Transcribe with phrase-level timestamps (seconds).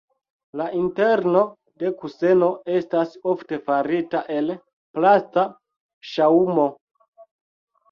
[0.59, 1.43] La interno
[1.83, 2.47] de kuseno
[2.79, 4.51] estas ofte farita el
[4.99, 5.47] plasta
[6.15, 6.69] ŝaŭmo.